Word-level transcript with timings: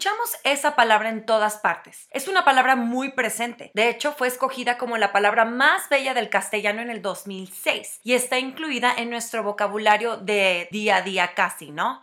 Escuchamos 0.00 0.38
esa 0.44 0.76
palabra 0.76 1.10
en 1.10 1.26
todas 1.26 1.58
partes. 1.58 2.08
Es 2.10 2.26
una 2.26 2.42
palabra 2.42 2.74
muy 2.74 3.12
presente. 3.12 3.70
De 3.74 3.90
hecho, 3.90 4.14
fue 4.14 4.28
escogida 4.28 4.78
como 4.78 4.96
la 4.96 5.12
palabra 5.12 5.44
más 5.44 5.90
bella 5.90 6.14
del 6.14 6.30
castellano 6.30 6.80
en 6.80 6.88
el 6.88 7.02
2006 7.02 8.00
y 8.02 8.14
está 8.14 8.38
incluida 8.38 8.94
en 8.96 9.10
nuestro 9.10 9.42
vocabulario 9.42 10.16
de 10.16 10.70
día 10.72 10.96
a 10.96 11.02
día 11.02 11.34
casi, 11.34 11.70
¿no? 11.70 12.02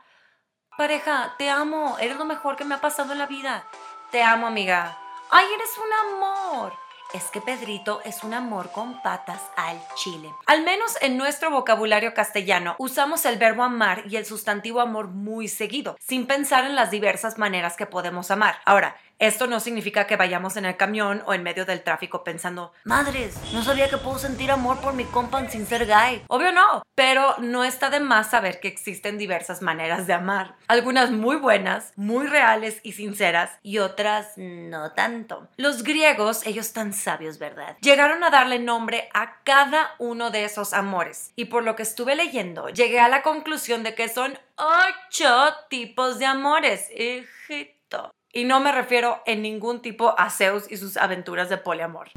Pareja, 0.78 1.34
te 1.40 1.50
amo, 1.50 1.98
eres 2.00 2.18
lo 2.18 2.26
mejor 2.26 2.56
que 2.56 2.66
me 2.66 2.76
ha 2.76 2.82
pasado 2.82 3.14
en 3.14 3.18
la 3.18 3.26
vida. 3.26 3.68
Te 4.12 4.22
amo, 4.22 4.46
amiga. 4.46 4.96
Ay, 5.32 5.48
eres 5.56 5.72
un 5.80 6.14
amor 6.14 6.87
es 7.14 7.24
que 7.26 7.42
Pedrito 7.42 8.02
es 8.04 8.24
un 8.24 8.34
amor 8.34 8.72
con 8.72 9.02
patas 9.02 9.42
al 9.56 9.80
chile. 9.96 10.34
Al 10.46 10.64
menos 10.64 10.98
en 11.02 11.18
nuestro 11.18 11.50
vocabulario 11.52 12.14
castellano 12.14 12.76
usamos 12.80 13.26
el 13.26 13.38
verbo 13.38 13.64
amar 13.64 14.04
y 14.10 14.18
el 14.18 14.26
sustantivo 14.26 14.82
amor 14.82 15.08
muy 15.08 15.48
seguido, 15.48 15.98
sin 16.00 16.28
pensar 16.28 16.66
en 16.66 16.76
las 16.76 16.92
diversas 16.92 17.38
maneras 17.38 17.78
que 17.78 17.86
podemos 17.86 18.32
amar. 18.32 18.56
Ahora, 18.66 18.96
esto 19.20 19.48
no 19.48 19.60
significa 19.60 20.06
que 20.06 20.16
vayamos 20.16 20.58
en 20.58 20.66
el 20.66 20.78
camión 20.78 21.24
o 21.26 21.34
en 21.34 21.44
medio 21.44 21.66
del 21.66 21.84
tráfico 21.84 22.24
pensando, 22.24 22.72
madres, 22.84 23.36
no 23.54 23.64
sabía 23.64 23.90
que 23.90 23.98
puedo 23.98 24.20
sentir 24.20 24.52
amor 24.52 24.80
por 24.80 24.94
mi 24.94 25.06
compa 25.06 25.48
sin 25.50 25.66
ser 25.66 25.86
gay. 25.86 26.24
Obvio 26.28 26.52
no, 26.52 26.84
pero 26.96 27.36
no 27.40 27.64
está 27.64 27.90
de 27.90 28.00
más 28.00 28.30
saber 28.30 28.60
que 28.60 28.68
existen 28.68 29.18
diversas 29.18 29.62
maneras 29.62 30.08
de 30.08 30.14
amar. 30.14 30.56
Algunas 30.68 31.12
muy 31.12 31.36
buenas, 31.36 31.94
muy 31.96 32.28
reales 32.28 32.80
y 32.84 32.94
sinceras, 32.94 33.52
y 33.64 33.80
otras 33.80 34.34
no 34.38 34.92
tanto. 34.92 35.48
Los 35.58 35.84
griegos, 35.84 36.46
ellos 36.46 36.74
tan 36.74 36.94
sabios, 36.94 37.40
¿verdad? 37.40 37.78
Llegaron 37.82 38.24
a 38.24 38.30
darle 38.30 38.60
nombre 38.60 39.10
a 39.14 39.42
cada 39.44 39.96
uno 40.00 40.32
de 40.32 40.46
esos 40.46 40.74
amores. 40.74 41.32
Y 41.36 41.46
por 41.46 41.64
lo 41.64 41.76
que 41.76 41.84
estuve 41.84 42.16
leyendo, 42.16 42.70
llegué 42.70 43.00
a 43.00 43.10
la 43.10 43.24
conclusión 43.24 43.84
de 43.84 43.96
que 43.96 44.10
son 44.10 44.38
ocho 44.56 45.54
tipos 45.70 46.20
de 46.20 46.26
amores. 46.26 46.90
Hijito. 46.92 48.12
Y 48.34 48.44
no 48.44 48.60
me 48.60 48.72
refiero 48.72 49.22
en 49.26 49.42
ningún 49.42 49.82
tipo 49.82 50.14
a 50.18 50.30
Zeus 50.30 50.70
y 50.72 50.78
sus 50.78 50.98
aventuras 50.98 51.50
de 51.50 51.58
poliamor. 51.58 52.10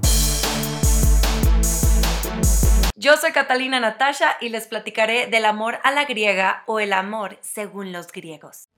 Yo 2.97 3.17
soy 3.17 3.33
Catalina 3.33 3.81
Natasha 3.81 4.37
y 4.41 4.51
les 4.51 4.67
platicaré 4.67 5.27
del 5.27 5.45
amor 5.45 5.79
a 5.85 5.91
la 5.91 6.05
griega 6.05 6.65
o 6.67 6.81
el 6.81 6.93
amor 6.93 7.39
según 7.41 7.93
los 7.93 8.13
griegos. 8.13 8.70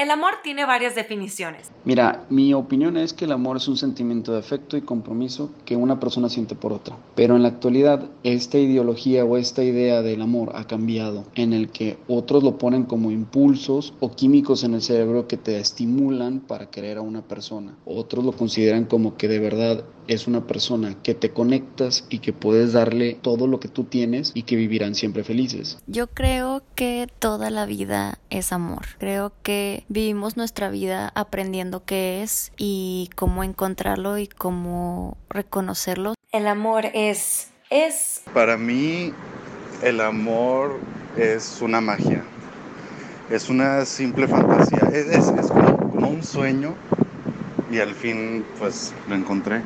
El 0.00 0.10
amor 0.10 0.36
tiene 0.42 0.64
varias 0.64 0.94
definiciones. 0.94 1.70
Mira, 1.84 2.24
mi 2.30 2.54
opinión 2.54 2.96
es 2.96 3.12
que 3.12 3.26
el 3.26 3.32
amor 3.32 3.58
es 3.58 3.68
un 3.68 3.76
sentimiento 3.76 4.32
de 4.32 4.38
afecto 4.38 4.78
y 4.78 4.80
compromiso 4.80 5.50
que 5.66 5.76
una 5.76 6.00
persona 6.00 6.30
siente 6.30 6.54
por 6.54 6.72
otra. 6.72 6.96
Pero 7.14 7.36
en 7.36 7.42
la 7.42 7.48
actualidad, 7.48 8.08
esta 8.22 8.56
ideología 8.56 9.26
o 9.26 9.36
esta 9.36 9.62
idea 9.62 10.00
del 10.00 10.22
amor 10.22 10.52
ha 10.54 10.66
cambiado, 10.66 11.26
en 11.34 11.52
el 11.52 11.68
que 11.68 11.98
otros 12.08 12.42
lo 12.42 12.56
ponen 12.56 12.84
como 12.84 13.10
impulsos 13.10 13.92
o 14.00 14.12
químicos 14.12 14.64
en 14.64 14.72
el 14.72 14.80
cerebro 14.80 15.28
que 15.28 15.36
te 15.36 15.60
estimulan 15.60 16.40
para 16.40 16.70
querer 16.70 16.96
a 16.96 17.02
una 17.02 17.20
persona. 17.20 17.76
Otros 17.84 18.24
lo 18.24 18.32
consideran 18.32 18.86
como 18.86 19.18
que 19.18 19.28
de 19.28 19.38
verdad 19.38 19.84
es 20.10 20.26
una 20.26 20.46
persona 20.46 20.96
que 21.02 21.14
te 21.14 21.30
conectas 21.30 22.04
y 22.10 22.18
que 22.18 22.32
puedes 22.32 22.72
darle 22.72 23.18
todo 23.22 23.46
lo 23.46 23.60
que 23.60 23.68
tú 23.68 23.84
tienes 23.84 24.32
y 24.34 24.42
que 24.42 24.56
vivirán 24.56 24.94
siempre 24.94 25.22
felices. 25.22 25.78
Yo 25.86 26.08
creo 26.08 26.62
que 26.74 27.06
toda 27.20 27.50
la 27.50 27.64
vida 27.64 28.18
es 28.28 28.52
amor. 28.52 28.86
Creo 28.98 29.32
que 29.42 29.84
vivimos 29.90 30.36
nuestra 30.36 30.70
vida 30.70 31.10
aprendiendo 31.14 31.84
qué 31.84 32.22
es 32.22 32.52
y 32.56 33.10
cómo 33.16 33.44
encontrarlo 33.44 34.16
y 34.18 34.28
cómo 34.28 35.18
reconocerlo. 35.28 36.14
El 36.32 36.46
amor 36.46 36.86
es 36.94 37.48
es 37.70 38.22
Para 38.32 38.56
mí 38.56 39.12
el 39.82 40.00
amor 40.00 40.78
es 41.16 41.60
una 41.60 41.80
magia. 41.80 42.22
Es 43.30 43.48
una 43.48 43.84
simple 43.84 44.26
fantasía. 44.26 44.90
Es, 44.92 45.06
es, 45.06 45.28
es 45.28 45.46
como, 45.48 45.90
como 45.90 46.08
un 46.08 46.22
sueño 46.22 46.74
y 47.70 47.78
al 47.78 47.94
fin 47.94 48.44
pues 48.58 48.92
lo 49.08 49.14
encontré. 49.14 49.62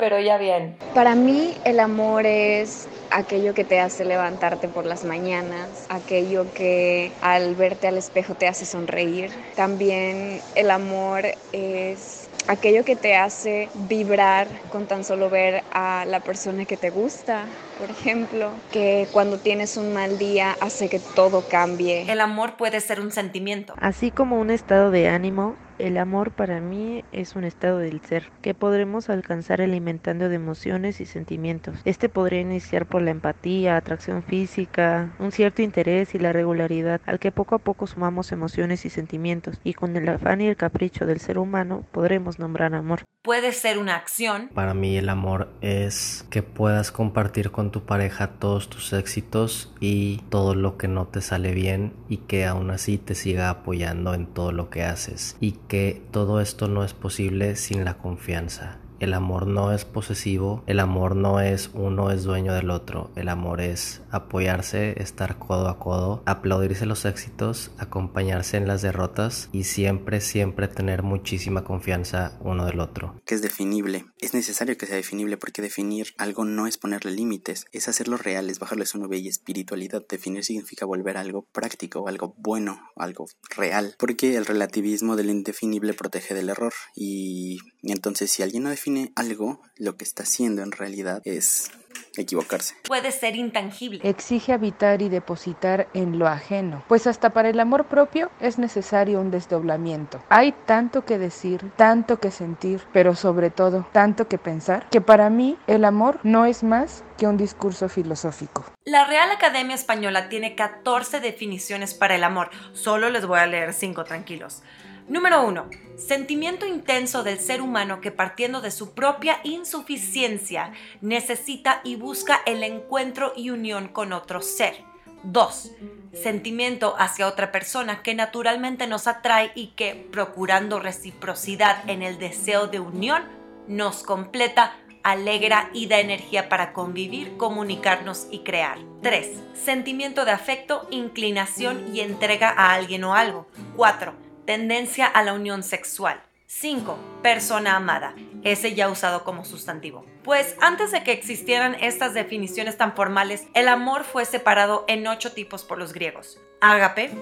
Pero 0.00 0.18
ya 0.18 0.38
bien. 0.38 0.76
Para 0.94 1.14
mí 1.14 1.54
el 1.64 1.78
amor 1.78 2.24
es 2.24 2.88
aquello 3.10 3.52
que 3.52 3.64
te 3.64 3.80
hace 3.80 4.06
levantarte 4.06 4.66
por 4.66 4.86
las 4.86 5.04
mañanas, 5.04 5.86
aquello 5.90 6.52
que 6.54 7.12
al 7.20 7.54
verte 7.54 7.86
al 7.86 7.98
espejo 7.98 8.34
te 8.34 8.48
hace 8.48 8.64
sonreír. 8.64 9.30
También 9.56 10.40
el 10.54 10.70
amor 10.70 11.26
es 11.52 12.30
aquello 12.48 12.82
que 12.82 12.96
te 12.96 13.14
hace 13.14 13.68
vibrar 13.74 14.48
con 14.72 14.86
tan 14.86 15.04
solo 15.04 15.28
ver 15.28 15.62
a 15.70 16.06
la 16.06 16.20
persona 16.20 16.64
que 16.64 16.78
te 16.78 16.88
gusta, 16.88 17.44
por 17.78 17.90
ejemplo, 17.90 18.52
que 18.72 19.06
cuando 19.12 19.38
tienes 19.38 19.76
un 19.76 19.92
mal 19.92 20.18
día 20.18 20.56
hace 20.60 20.88
que 20.88 20.98
todo 20.98 21.42
cambie. 21.48 22.10
El 22.10 22.20
amor 22.20 22.56
puede 22.56 22.80
ser 22.80 23.00
un 23.00 23.12
sentimiento. 23.12 23.74
Así 23.78 24.10
como 24.10 24.40
un 24.40 24.50
estado 24.50 24.90
de 24.90 25.08
ánimo, 25.08 25.56
el 25.86 25.98
amor 25.98 26.32
para 26.32 26.60
mí 26.60 27.04
es 27.12 27.36
un 27.36 27.44
estado 27.44 27.78
del 27.78 28.00
ser 28.02 28.30
que 28.42 28.54
podremos 28.54 29.08
alcanzar 29.08 29.60
alimentando 29.60 30.28
de 30.28 30.36
emociones 30.36 31.00
y 31.00 31.06
sentimientos. 31.06 31.80
Este 31.84 32.08
podría 32.08 32.40
iniciar 32.40 32.86
por 32.86 33.02
la 33.02 33.10
empatía, 33.10 33.76
atracción 33.76 34.22
física, 34.22 35.14
un 35.18 35.32
cierto 35.32 35.62
interés 35.62 36.14
y 36.14 36.18
la 36.18 36.32
regularidad, 36.32 37.00
al 37.06 37.18
que 37.18 37.32
poco 37.32 37.54
a 37.54 37.58
poco 37.58 37.86
sumamos 37.86 38.32
emociones 38.32 38.84
y 38.84 38.90
sentimientos, 38.90 39.60
y 39.64 39.74
con 39.74 39.96
el 39.96 40.08
afán 40.08 40.40
y 40.40 40.48
el 40.48 40.56
capricho 40.56 41.06
del 41.06 41.20
ser 41.20 41.38
humano 41.38 41.84
podremos 41.92 42.38
nombrar 42.38 42.74
amor. 42.74 43.04
Puede 43.22 43.52
ser 43.52 43.76
una 43.76 43.96
acción. 43.96 44.48
Para 44.54 44.72
mí 44.72 44.96
el 44.96 45.10
amor 45.10 45.52
es 45.60 46.24
que 46.30 46.42
puedas 46.42 46.90
compartir 46.90 47.50
con 47.50 47.70
tu 47.70 47.84
pareja 47.84 48.28
todos 48.38 48.70
tus 48.70 48.94
éxitos 48.94 49.74
y 49.78 50.22
todo 50.30 50.54
lo 50.54 50.78
que 50.78 50.88
no 50.88 51.06
te 51.06 51.20
sale 51.20 51.52
bien 51.52 51.92
y 52.08 52.18
que 52.18 52.46
aún 52.46 52.70
así 52.70 52.96
te 52.96 53.14
siga 53.14 53.50
apoyando 53.50 54.14
en 54.14 54.26
todo 54.26 54.52
lo 54.52 54.70
que 54.70 54.84
haces 54.84 55.36
y 55.38 55.52
que 55.70 56.02
todo 56.10 56.40
esto 56.40 56.66
no 56.66 56.82
es 56.82 56.94
posible 56.94 57.54
sin 57.54 57.84
la 57.84 57.96
confianza. 57.96 58.80
El 59.00 59.14
amor 59.14 59.46
no 59.46 59.72
es 59.72 59.86
posesivo, 59.86 60.62
el 60.66 60.78
amor 60.78 61.16
no 61.16 61.40
es 61.40 61.70
uno 61.72 62.10
es 62.10 62.22
dueño 62.22 62.52
del 62.52 62.68
otro, 62.68 63.10
el 63.16 63.30
amor 63.30 63.62
es 63.62 64.02
apoyarse, 64.10 65.02
estar 65.02 65.38
codo 65.38 65.68
a 65.68 65.78
codo, 65.78 66.22
aplaudirse 66.26 66.84
los 66.84 67.06
éxitos, 67.06 67.70
acompañarse 67.78 68.58
en 68.58 68.68
las 68.68 68.82
derrotas 68.82 69.48
y 69.52 69.64
siempre, 69.64 70.20
siempre 70.20 70.68
tener 70.68 71.02
muchísima 71.02 71.64
confianza 71.64 72.38
uno 72.40 72.66
del 72.66 72.78
otro. 72.78 73.18
Que 73.24 73.34
es 73.34 73.40
definible, 73.40 74.04
es 74.18 74.34
necesario 74.34 74.76
que 74.76 74.84
sea 74.84 74.96
definible 74.96 75.38
porque 75.38 75.62
definir 75.62 76.08
algo 76.18 76.44
no 76.44 76.66
es 76.66 76.76
ponerle 76.76 77.12
límites, 77.12 77.64
es 77.72 77.88
hacerlo 77.88 78.18
real, 78.18 78.50
es 78.50 78.58
bajarle 78.58 78.84
su 78.84 78.98
nube 78.98 79.16
y 79.16 79.28
espiritualidad. 79.28 80.04
Definir 80.06 80.44
significa 80.44 80.84
volver 80.84 81.16
a 81.16 81.20
algo 81.20 81.46
práctico, 81.52 82.06
algo 82.06 82.34
bueno, 82.36 82.78
algo 82.96 83.24
real, 83.48 83.94
porque 83.98 84.36
el 84.36 84.44
relativismo 84.44 85.16
del 85.16 85.30
indefinible 85.30 85.94
protege 85.94 86.34
del 86.34 86.50
error 86.50 86.74
y 86.94 87.60
entonces 87.82 88.30
si 88.30 88.42
alguien 88.42 88.64
no 88.64 88.68
define 88.68 88.89
algo, 89.16 89.60
lo 89.76 89.96
que 89.96 90.04
está 90.04 90.22
haciendo 90.22 90.62
en 90.62 90.72
realidad 90.72 91.22
es 91.24 91.70
equivocarse. 92.16 92.74
Puede 92.84 93.12
ser 93.12 93.36
intangible. 93.36 94.00
Exige 94.02 94.52
habitar 94.52 95.02
y 95.02 95.08
depositar 95.08 95.88
en 95.94 96.18
lo 96.18 96.26
ajeno, 96.26 96.84
pues 96.88 97.06
hasta 97.06 97.30
para 97.30 97.48
el 97.48 97.60
amor 97.60 97.86
propio 97.86 98.30
es 98.40 98.58
necesario 98.58 99.20
un 99.20 99.30
desdoblamiento. 99.30 100.22
Hay 100.28 100.52
tanto 100.66 101.04
que 101.04 101.18
decir, 101.18 101.70
tanto 101.76 102.18
que 102.18 102.30
sentir, 102.30 102.82
pero 102.92 103.14
sobre 103.14 103.50
todo 103.50 103.86
tanto 103.92 104.28
que 104.28 104.38
pensar, 104.38 104.88
que 104.90 105.00
para 105.00 105.30
mí 105.30 105.56
el 105.66 105.84
amor 105.84 106.20
no 106.22 106.46
es 106.46 106.62
más 106.62 107.04
que 107.16 107.26
un 107.26 107.36
discurso 107.36 107.88
filosófico. 107.88 108.64
La 108.84 109.06
Real 109.06 109.30
Academia 109.30 109.74
Española 109.74 110.28
tiene 110.28 110.54
14 110.54 111.20
definiciones 111.20 111.94
para 111.94 112.16
el 112.16 112.24
amor. 112.24 112.50
Solo 112.72 113.10
les 113.10 113.26
voy 113.26 113.38
a 113.38 113.46
leer 113.46 113.72
5 113.72 114.04
tranquilos. 114.04 114.62
Número 115.10 115.44
1. 115.44 115.70
Sentimiento 115.96 116.66
intenso 116.68 117.24
del 117.24 117.40
ser 117.40 117.62
humano 117.62 118.00
que 118.00 118.12
partiendo 118.12 118.60
de 118.60 118.70
su 118.70 118.94
propia 118.94 119.40
insuficiencia 119.42 120.72
necesita 121.00 121.80
y 121.82 121.96
busca 121.96 122.42
el 122.46 122.62
encuentro 122.62 123.32
y 123.34 123.50
unión 123.50 123.88
con 123.88 124.12
otro 124.12 124.40
ser. 124.40 124.84
2. 125.24 125.72
Sentimiento 126.12 126.94
hacia 126.96 127.26
otra 127.26 127.50
persona 127.50 128.04
que 128.04 128.14
naturalmente 128.14 128.86
nos 128.86 129.08
atrae 129.08 129.50
y 129.56 129.72
que, 129.74 129.96
procurando 130.12 130.78
reciprocidad 130.78 131.90
en 131.90 132.02
el 132.02 132.20
deseo 132.20 132.68
de 132.68 132.78
unión, 132.78 133.24
nos 133.66 134.04
completa, 134.04 134.76
alegra 135.02 135.70
y 135.72 135.88
da 135.88 135.98
energía 135.98 136.48
para 136.48 136.72
convivir, 136.72 137.36
comunicarnos 137.36 138.28
y 138.30 138.44
crear. 138.44 138.78
3. 139.02 139.28
Sentimiento 139.54 140.24
de 140.24 140.30
afecto, 140.30 140.86
inclinación 140.92 141.92
y 141.92 141.98
entrega 141.98 142.50
a 142.50 142.74
alguien 142.74 143.02
o 143.02 143.16
algo. 143.16 143.48
4 143.74 144.29
tendencia 144.46 145.06
a 145.06 145.22
la 145.22 145.32
unión 145.32 145.62
sexual. 145.62 146.22
5. 146.46 146.98
Persona 147.22 147.76
amada. 147.76 148.14
Ese 148.42 148.74
ya 148.74 148.88
usado 148.88 149.22
como 149.22 149.44
sustantivo. 149.44 150.04
Pues 150.24 150.56
antes 150.60 150.90
de 150.90 151.04
que 151.04 151.12
existieran 151.12 151.76
estas 151.76 152.12
definiciones 152.12 152.76
tan 152.76 152.96
formales, 152.96 153.46
el 153.54 153.68
amor 153.68 154.02
fue 154.02 154.24
separado 154.24 154.84
en 154.88 155.06
ocho 155.06 155.32
tipos 155.32 155.62
por 155.62 155.78
los 155.78 155.92
griegos. 155.92 156.40
Ágape, 156.60 157.12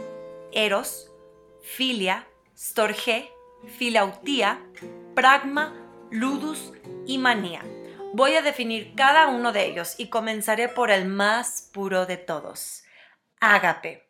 eros, 0.52 1.10
filia, 1.60 2.26
storge, 2.56 3.30
filautía, 3.76 4.60
pragma, 5.14 5.74
ludus 6.10 6.72
y 7.06 7.18
manía. 7.18 7.62
Voy 8.14 8.34
a 8.34 8.42
definir 8.42 8.94
cada 8.96 9.28
uno 9.28 9.52
de 9.52 9.66
ellos 9.66 9.94
y 9.98 10.08
comenzaré 10.08 10.68
por 10.68 10.90
el 10.90 11.06
más 11.06 11.68
puro 11.72 12.06
de 12.06 12.16
todos, 12.16 12.82
ágape. 13.40 14.08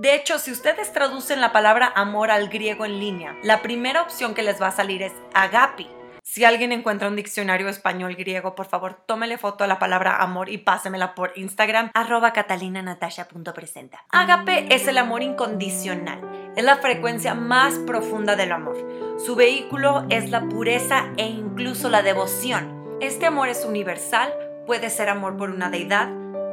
De 0.00 0.14
hecho, 0.14 0.38
si 0.38 0.50
ustedes 0.50 0.94
traducen 0.94 1.42
la 1.42 1.52
palabra 1.52 1.92
amor 1.94 2.30
al 2.30 2.48
griego 2.48 2.86
en 2.86 2.98
línea, 2.98 3.36
la 3.42 3.60
primera 3.60 4.00
opción 4.00 4.32
que 4.32 4.42
les 4.42 4.58
va 4.58 4.68
a 4.68 4.72
salir 4.72 5.02
es 5.02 5.12
agapi, 5.34 5.90
si 6.22 6.44
alguien 6.44 6.72
encuentra 6.72 7.08
un 7.08 7.16
diccionario 7.16 7.68
español 7.68 8.16
griego, 8.16 8.54
por 8.54 8.64
favor, 8.64 9.02
tómele 9.04 9.36
foto 9.36 9.64
a 9.64 9.66
la 9.66 9.78
palabra 9.78 10.22
amor 10.22 10.48
y 10.48 10.56
pásemela 10.56 11.14
por 11.14 11.32
Instagram, 11.34 11.90
arroba 11.92 12.32
catalinanatasha.presenta. 12.32 14.06
Agape 14.10 14.74
es 14.74 14.88
el 14.88 14.96
amor 14.96 15.22
incondicional. 15.22 16.52
Es 16.56 16.64
la 16.64 16.76
frecuencia 16.76 17.34
más 17.34 17.74
profunda 17.80 18.36
del 18.36 18.52
amor. 18.52 18.76
Su 19.18 19.34
vehículo 19.34 20.06
es 20.08 20.30
la 20.30 20.48
pureza 20.48 21.10
e 21.18 21.26
incluso 21.26 21.90
la 21.90 22.00
devoción. 22.00 22.98
Este 23.02 23.26
amor 23.26 23.48
es 23.48 23.66
universal, 23.66 24.32
puede 24.66 24.88
ser 24.88 25.10
amor 25.10 25.36
por 25.36 25.50
una 25.50 25.68
deidad, 25.68 26.08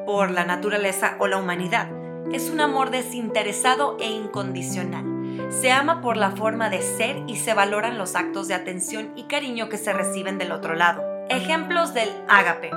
por 0.06 0.32
la 0.32 0.44
naturaleza 0.44 1.16
o 1.20 1.28
la 1.28 1.38
humanidad. 1.38 1.97
Es 2.32 2.50
un 2.50 2.60
amor 2.60 2.92
desinteresado 2.92 3.96
e 4.02 4.10
incondicional. 4.10 5.50
Se 5.50 5.72
ama 5.72 6.02
por 6.02 6.18
la 6.18 6.32
forma 6.32 6.70
de 6.70 6.82
ser 6.82 7.24
y 7.26 7.38
se 7.38 7.54
valoran 7.54 7.98
los 7.98 8.16
actos 8.16 8.50
de 8.50 8.54
atención 8.54 9.14
y 9.16 9.24
cariño 9.24 9.70
que 9.70 9.78
se 9.78 9.94
reciben 9.94 10.38
del 10.38 10.52
otro 10.52 10.76
lado. 10.76 11.04
Ejemplos 11.30 11.94
del 11.94 12.10
ágape. 12.28 12.70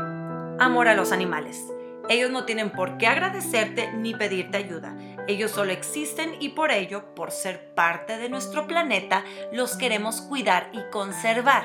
Amor 0.61 0.87
a 0.87 0.95
los 0.95 1.11
animales. 1.11 1.67
Ellos 2.09 2.31
no 2.31 2.45
tienen 2.45 2.71
por 2.71 2.97
qué 2.97 3.09
agradecerte 3.09 3.93
ni 3.93 4.15
pedirte 4.15 4.57
ayuda. 4.57 4.97
Ellos 5.27 5.51
solo 5.51 5.73
existen 5.73 6.37
y 6.39 6.51
por 6.51 6.71
ello, 6.71 7.13
por 7.17 7.33
ser 7.33 7.75
parte 7.75 8.19
de 8.19 8.29
nuestro 8.29 8.69
planeta, 8.69 9.25
los 9.53 9.77
queremos 9.77 10.21
cuidar 10.21 10.71
y 10.73 10.81
conservar. 10.91 11.65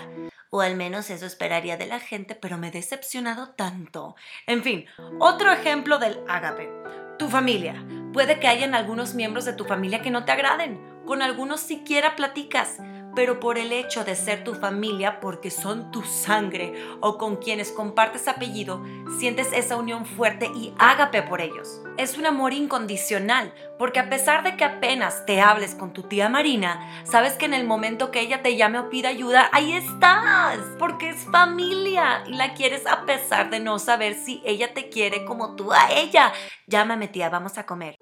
O 0.49 0.61
al 0.61 0.75
menos 0.75 1.09
eso 1.11 1.25
esperaría 1.25 1.77
de 1.77 1.85
la 1.85 1.99
gente, 1.99 2.33
pero 2.33 2.57
me 2.57 2.69
he 2.69 2.71
decepcionado 2.71 3.49
tanto. 3.49 4.15
En 4.47 4.63
fin, 4.63 4.85
otro 5.19 5.51
ejemplo 5.51 5.99
del 5.99 6.19
ágape. 6.27 6.69
Tu 7.17 7.29
familia. 7.29 7.85
Puede 8.11 8.39
que 8.39 8.47
hayan 8.47 8.75
algunos 8.75 9.15
miembros 9.15 9.45
de 9.45 9.53
tu 9.53 9.65
familia 9.65 10.01
que 10.01 10.11
no 10.11 10.25
te 10.25 10.31
agraden 10.31 10.79
con 11.05 11.21
algunos 11.21 11.61
siquiera 11.61 12.15
platicas, 12.15 12.79
pero 13.15 13.39
por 13.39 13.57
el 13.57 13.71
hecho 13.71 14.03
de 14.03 14.15
ser 14.15 14.43
tu 14.43 14.53
familia, 14.53 15.19
porque 15.19 15.49
son 15.49 15.91
tu 15.91 16.03
sangre 16.03 16.73
o 16.99 17.17
con 17.17 17.37
quienes 17.37 17.71
compartes 17.71 18.27
apellido, 18.27 18.83
sientes 19.17 19.51
esa 19.53 19.77
unión 19.77 20.05
fuerte 20.05 20.51
y 20.53 20.73
ágape 20.77 21.21
por 21.23 21.41
ellos. 21.41 21.81
Es 21.97 22.17
un 22.17 22.25
amor 22.25 22.53
incondicional, 22.53 23.53
porque 23.79 23.99
a 23.99 24.09
pesar 24.09 24.43
de 24.43 24.57
que 24.57 24.65
apenas 24.65 25.25
te 25.25 25.41
hables 25.41 25.75
con 25.75 25.93
tu 25.93 26.03
tía 26.03 26.29
Marina, 26.29 27.03
sabes 27.05 27.33
que 27.33 27.45
en 27.45 27.53
el 27.53 27.65
momento 27.65 28.11
que 28.11 28.19
ella 28.19 28.41
te 28.41 28.55
llame 28.55 28.79
o 28.79 28.89
pida 28.89 29.09
ayuda, 29.09 29.49
ahí 29.51 29.73
estás, 29.73 30.59
porque 30.77 31.09
es 31.09 31.25
familia 31.31 32.23
y 32.27 32.33
la 32.33 32.53
quieres 32.53 32.85
a 32.85 33.05
pesar 33.05 33.49
de 33.49 33.59
no 33.59 33.79
saber 33.79 34.15
si 34.15 34.41
ella 34.45 34.73
te 34.73 34.89
quiere 34.89 35.25
como 35.25 35.55
tú 35.55 35.71
a 35.71 35.91
ella. 35.91 36.33
Llámame 36.67 37.07
tía, 37.07 37.29
vamos 37.29 37.57
a 37.57 37.65
comer. 37.65 37.97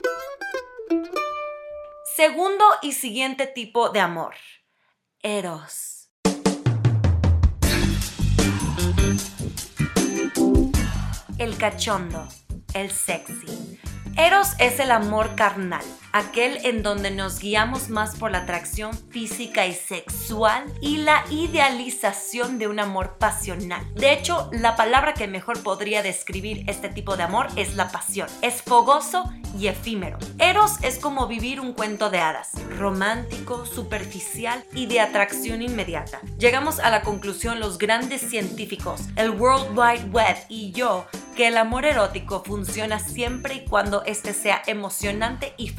Segundo 2.15 2.63
y 2.81 2.91
siguiente 2.91 3.47
tipo 3.47 3.89
de 3.89 3.99
amor. 3.99 4.35
Eros. 5.25 6.09
El 11.37 11.57
cachondo, 11.57 12.27
el 12.73 12.91
sexy. 12.91 13.79
Eros 14.17 14.49
es 14.59 14.81
el 14.81 14.91
amor 14.91 15.35
carnal, 15.35 15.85
aquel 16.13 16.59
en 16.63 16.83
donde 16.83 17.11
nos 17.11 17.39
guiamos 17.39 17.89
más 17.89 18.15
por 18.15 18.31
la 18.31 18.39
atracción 18.39 18.93
física 19.09 19.65
y 19.65 19.73
sexual 19.73 20.63
y 20.79 20.97
la 20.97 21.25
idealización 21.29 22.59
de 22.59 22.67
un 22.67 22.79
amor 22.79 23.17
pasional. 23.17 23.83
De 23.95 24.13
hecho, 24.13 24.49
la 24.53 24.75
palabra 24.75 25.15
que 25.15 25.27
mejor 25.27 25.61
podría 25.63 26.03
describir 26.03 26.63
este 26.67 26.87
tipo 26.87 27.17
de 27.17 27.23
amor 27.23 27.47
es 27.55 27.75
la 27.75 27.89
pasión. 27.91 28.29
Es 28.41 28.61
fogoso 28.61 29.31
y 29.57 29.67
efímero. 29.67 30.17
Eros 30.37 30.73
es 30.83 30.99
como 30.99 31.27
vivir 31.27 31.59
un 31.59 31.73
cuento 31.73 32.09
de 32.09 32.19
hadas, 32.19 32.51
romántico, 32.77 33.65
superficial 33.65 34.63
y 34.73 34.85
de 34.85 34.99
atracción 34.99 35.61
inmediata. 35.61 36.21
Llegamos 36.37 36.79
a 36.79 36.91
la 36.91 37.01
conclusión 37.01 37.59
los 37.59 37.77
grandes 37.79 38.21
científicos, 38.21 39.01
el 39.15 39.31
World 39.31 39.77
Wide 39.77 40.09
Web 40.11 40.37
y 40.47 40.71
yo 40.71 41.05
que 41.35 41.47
el 41.47 41.57
amor 41.57 41.85
erótico 41.85 42.43
funciona 42.45 42.99
siempre 42.99 43.55
y 43.55 43.65
cuando 43.65 44.03
este 44.03 44.33
sea 44.33 44.61
emocionante 44.67 45.53
y 45.57 45.69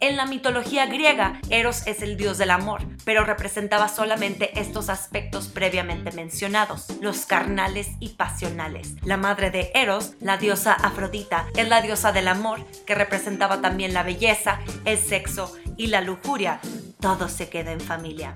En 0.00 0.16
la 0.16 0.26
mitología 0.26 0.86
griega, 0.86 1.40
Eros 1.48 1.86
es 1.86 2.02
el 2.02 2.18
dios 2.18 2.36
del 2.36 2.50
amor, 2.50 2.82
pero 3.04 3.24
representaba 3.24 3.88
solamente 3.88 4.58
estos 4.60 4.90
aspectos 4.90 5.48
previamente 5.48 6.12
mencionados, 6.12 6.88
los 7.00 7.24
carnales 7.24 7.88
y 7.98 8.10
pasionales. 8.10 8.94
La 9.02 9.16
madre 9.16 9.50
de 9.50 9.70
Eros, 9.74 10.12
la 10.20 10.36
diosa 10.36 10.74
Afrodita, 10.74 11.46
es 11.56 11.66
la 11.68 11.80
diosa 11.80 12.12
del 12.12 12.28
amor, 12.28 12.64
que 12.86 12.94
representaba 12.94 13.62
también 13.62 13.94
la 13.94 14.02
belleza, 14.02 14.60
el 14.84 14.98
sexo 14.98 15.54
y 15.78 15.86
la 15.86 16.02
lujuria. 16.02 16.60
Todo 17.00 17.28
se 17.28 17.48
queda 17.48 17.72
en 17.72 17.80
familia. 17.80 18.34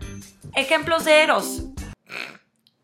Ejemplos 0.54 1.04
de 1.04 1.22
Eros. 1.22 1.62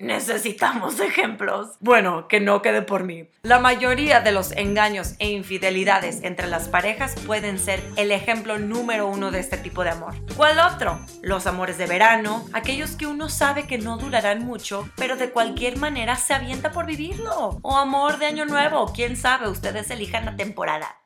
Necesitamos 0.02 0.98
ejemplos. 0.98 1.76
Bueno, 1.78 2.26
que 2.26 2.40
no 2.40 2.60
quede 2.60 2.82
por 2.82 3.04
mí. 3.04 3.28
La 3.42 3.60
mayoría 3.60 4.20
de 4.20 4.32
los 4.32 4.50
engaños 4.50 5.14
e 5.20 5.30
infidelidades 5.30 6.24
entre 6.24 6.48
las 6.48 6.68
parejas 6.68 7.14
pueden 7.24 7.56
ser 7.56 7.80
el 7.94 8.10
ejemplo 8.10 8.58
número 8.58 9.06
uno 9.06 9.30
de 9.30 9.38
este 9.38 9.58
tipo 9.58 9.84
de 9.84 9.90
amor. 9.90 10.14
¿Cuál 10.36 10.58
otro? 10.58 10.98
Los 11.22 11.46
amores 11.46 11.78
de 11.78 11.86
verano, 11.86 12.44
aquellos 12.52 12.96
que 12.96 13.06
uno 13.06 13.28
sabe 13.28 13.68
que 13.68 13.78
no 13.78 13.96
durarán 13.96 14.44
mucho, 14.44 14.90
pero 14.96 15.16
de 15.16 15.30
cualquier 15.30 15.78
manera 15.78 16.16
se 16.16 16.34
avienta 16.34 16.72
por 16.72 16.84
vivirlo. 16.86 17.60
O 17.62 17.76
amor 17.76 18.18
de 18.18 18.26
año 18.26 18.44
nuevo, 18.44 18.92
quién 18.92 19.16
sabe, 19.16 19.48
ustedes 19.48 19.88
elijan 19.92 20.24
la 20.24 20.34
temporada. 20.34 20.96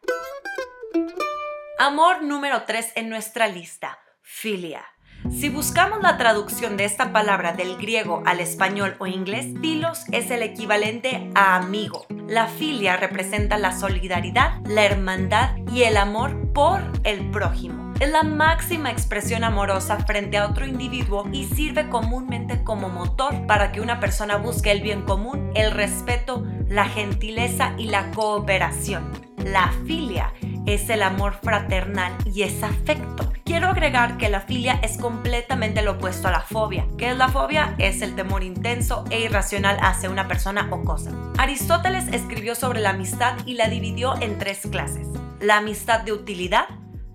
Amor 1.79 2.23
número 2.23 2.63
3 2.63 2.93
en 2.95 3.11
nuestra 3.11 3.47
lista, 3.47 3.99
filia. 4.23 4.96
Si 5.31 5.49
buscamos 5.49 6.03
la 6.03 6.17
traducción 6.17 6.77
de 6.77 6.85
esta 6.85 7.13
palabra 7.13 7.53
del 7.53 7.77
griego 7.77 8.23
al 8.27 8.41
español 8.41 8.95
o 8.99 9.07
inglés, 9.07 9.47
filos 9.61 10.05
es 10.13 10.31
el 10.31 10.43
equivalente 10.43 11.31
a 11.35 11.57
amigo. 11.57 12.07
La 12.29 12.47
filia 12.47 12.97
representa 12.97 13.59
la 13.59 13.77
solidaridad, 13.77 14.61
la 14.67 14.85
hermandad 14.85 15.57
y 15.73 15.83
el 15.83 15.97
amor 15.97 16.53
por 16.53 16.81
el 17.05 17.31
prójimo. 17.31 17.93
Es 18.01 18.11
la 18.11 18.23
máxima 18.23 18.91
expresión 18.91 19.43
amorosa 19.43 19.99
frente 20.01 20.37
a 20.37 20.47
otro 20.47 20.67
individuo 20.67 21.27
y 21.33 21.45
sirve 21.45 21.89
comúnmente 21.89 22.63
como 22.63 22.89
motor 22.89 23.47
para 23.47 23.73
que 23.73 23.81
una 23.81 24.01
persona 24.01 24.37
busque 24.37 24.71
el 24.71 24.81
bien 24.81 25.03
común, 25.03 25.51
el 25.55 25.71
respeto, 25.71 26.45
la 26.69 26.87
gentileza 26.87 27.75
y 27.79 27.87
la 27.87 28.11
cooperación. 28.11 29.11
La 29.45 29.73
filia 29.87 30.33
es 30.67 30.91
el 30.91 31.03
amor 31.03 31.39
fraternal 31.43 32.13
y 32.25 32.43
es 32.43 32.63
afecto. 32.63 33.26
Quiero 33.57 33.71
agregar 33.71 34.19
que 34.19 34.29
la 34.29 34.43
filia 34.43 34.79
es 34.83 34.99
completamente 34.99 35.81
lo 35.81 35.93
opuesto 35.93 36.29
a 36.29 36.31
la 36.31 36.43
fobia. 36.43 36.87
¿Qué 36.99 37.13
es 37.13 37.17
la 37.17 37.29
fobia? 37.29 37.75
Es 37.79 38.03
el 38.03 38.15
temor 38.15 38.43
intenso 38.43 39.07
e 39.09 39.21
irracional 39.21 39.79
hacia 39.81 40.11
una 40.11 40.29
persona 40.29 40.69
o 40.71 40.83
cosa. 40.83 41.11
Aristóteles 41.39 42.07
escribió 42.09 42.55
sobre 42.55 42.81
la 42.81 42.91
amistad 42.91 43.35
y 43.47 43.55
la 43.55 43.71
dividió 43.71 44.21
en 44.21 44.39
tres 44.39 44.61
clases. 44.71 45.09
La 45.41 45.57
amistad 45.57 46.01
de 46.03 46.13
utilidad, 46.13 46.67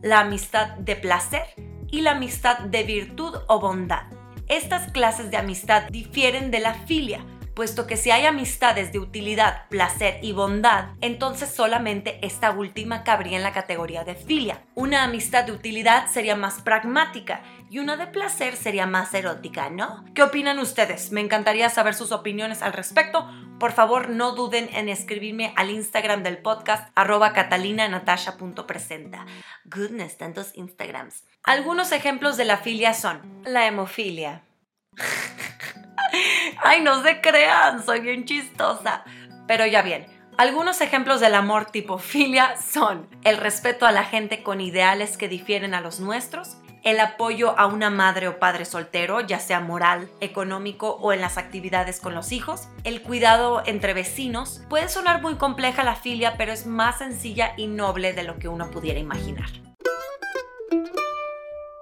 la 0.01 0.21
amistad 0.21 0.69
de 0.79 0.95
placer 0.95 1.43
y 1.91 2.01
la 2.01 2.13
amistad 2.13 2.57
de 2.57 2.86
virtud 2.86 3.36
o 3.48 3.60
bondad. 3.60 4.07
Estas 4.48 4.91
clases 4.91 5.29
de 5.29 5.38
amistad 5.38 5.83
difieren 5.91 6.50
de 6.50 6.60
la 6.60 6.74
filia, 6.74 7.24
puesto 7.53 7.88
que 7.88 7.98
si 7.98 8.12
hay 8.12 8.25
amistades 8.25 8.91
de 8.91 9.00
utilidad, 9.00 9.67
placer 9.70 10.20
y 10.22 10.31
bondad, 10.34 10.89
entonces 11.01 11.50
solamente 11.50 12.20
esta 12.25 12.51
última 12.51 13.03
cabría 13.03 13.38
en 13.38 13.43
la 13.43 13.53
categoría 13.53 14.03
de 14.03 14.15
filia. 14.15 14.63
Una 14.75 15.03
amistad 15.03 15.46
de 15.46 15.51
utilidad 15.51 16.08
sería 16.08 16.36
más 16.36 16.62
pragmática 16.62 17.43
y 17.70 17.79
una 17.79 17.96
de 17.98 18.08
placer 18.08 18.55
sería 18.55 18.86
más 18.86 19.13
erótica, 19.13 19.70
¿no? 19.70 20.03
¿Qué 20.13 20.24
opinan 20.24 20.60
ustedes? 20.60 21.12
Me 21.12 21.22
encantaría 21.22 21.70
saber 21.70 21.93
sus 21.93 22.12
opiniones 22.12 22.62
al 22.62 22.74
respecto. 22.74 23.29
Por 23.60 23.72
favor, 23.72 24.10
no 24.10 24.34
duden 24.34 24.70
en 24.74 24.89
escribirme 24.89 25.53
al 25.55 25.70
Instagram 25.70 26.24
del 26.24 26.39
podcast 26.39 26.89
arroba 26.96 27.31
catalinanatasha.presenta. 27.34 29.25
Goodness, 29.65 30.17
tantos 30.17 30.51
Instagrams. 30.55 31.24
Algunos 31.43 31.91
ejemplos 31.91 32.38
de 32.38 32.46
la 32.46 32.58
filia 32.58 32.93
son 32.93 33.22
la 33.46 33.67
hemofilia. 33.67 34.43
Ay, 36.63 36.82
no 36.82 37.03
se 37.03 37.22
crean, 37.22 37.84
soy 37.86 38.01
bien 38.01 38.25
chistosa. 38.25 39.03
Pero 39.48 39.65
ya 39.65 39.82
bien, 39.82 40.06
algunos 40.38 40.82
ejemplos 40.82 41.20
del 41.20 41.36
amor 41.36 41.65
tipo 41.65 41.98
filia 41.98 42.56
son 42.58 43.10
el 43.24 43.38
respeto 43.38 43.86
a 43.86 43.91
la 43.91 44.03
gente 44.03 44.44
con 44.44 44.62
ideales 44.62 45.18
que 45.18 45.27
difieren 45.27 45.74
a 45.74 45.82
los 45.82 46.00
nuestros, 46.00 46.58
el 46.84 47.00
apoyo 47.00 47.58
a 47.60 47.68
una 47.68 47.91
madre 47.91 48.27
o 48.27 48.39
padre 48.39 48.65
soltero, 48.65 49.22
ya 49.22 49.39
sea 49.39 49.60
moral, 49.60 50.10
económico 50.20 50.98
o 51.01 51.13
en 51.13 51.22
las 51.22 51.38
actividades 51.38 52.00
con 52.00 52.15
los 52.15 52.32
hijos, 52.32 52.70
el 52.84 53.03
cuidado 53.03 53.62
entre 53.65 53.94
vecinos. 53.94 54.62
Puede 54.68 54.89
sonar 54.89 55.22
muy 55.22 55.36
compleja 55.36 55.84
la 55.84 55.96
filia, 55.96 56.38
pero 56.38 56.51
es 56.51 56.65
más 56.65 56.98
sencilla 56.98 57.53
y 57.56 57.68
noble 57.68 58.13
de 58.13 58.24
lo 58.24 58.39
que 58.39 58.48
uno 58.48 58.72
pudiera 58.72 59.00
imaginar. 59.00 59.50